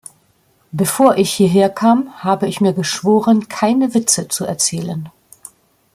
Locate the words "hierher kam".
1.31-2.23